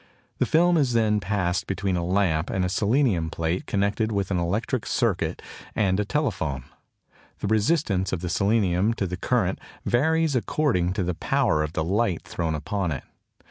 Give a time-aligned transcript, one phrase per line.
[0.39, 4.39] The film is then passed between a lamp and a selenium plate connected with an
[4.39, 5.43] electric circuit
[5.75, 6.63] and a telephone.
[7.37, 11.83] The resistance of the selenium to the current varies according to the power of the
[11.83, 13.03] light thrown upon it.